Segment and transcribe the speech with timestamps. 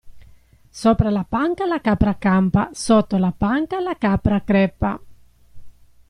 [0.81, 4.99] Sopra la panca la capra campa sotto la panca la capra crepa.